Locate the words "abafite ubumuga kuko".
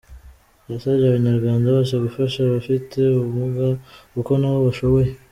2.41-4.31